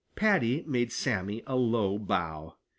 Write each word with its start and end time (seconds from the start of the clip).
Paddy 0.15 0.63
made 0.65 0.91
Sammy 0.91 1.43
a 1.45 1.55
low 1.55 1.99
bow. 1.99 2.55